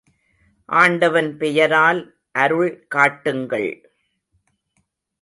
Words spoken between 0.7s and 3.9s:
ஆண்டவன் பெயரால் அருள் காட்டுங்கள்!